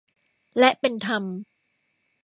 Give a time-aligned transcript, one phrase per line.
[0.59, 1.23] และเป็นธรรม